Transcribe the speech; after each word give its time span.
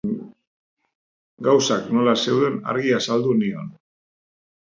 Gauzak 1.47 1.91
nola 1.97 2.15
zeuden 2.29 2.57
argi 2.73 2.95
azaldu 3.01 3.37
nion. 3.43 3.69